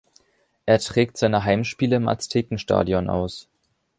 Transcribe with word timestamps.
Er 0.65 0.79
trägt 0.79 1.17
seine 1.17 1.43
Heimspiele 1.45 1.97
im 1.97 2.07
Aztekenstadion 2.07 3.07
aus. 3.07 3.47